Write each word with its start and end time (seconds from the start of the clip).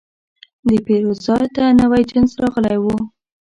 د 0.67 0.69
پیرود 0.85 1.17
ځای 1.27 1.45
ته 1.55 1.63
نوی 1.79 2.01
جنس 2.11 2.31
راغلی 2.41 2.77
و. 2.81 2.85